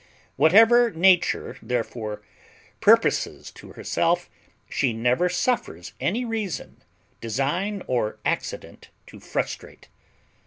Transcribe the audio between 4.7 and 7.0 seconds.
never suffers any reason,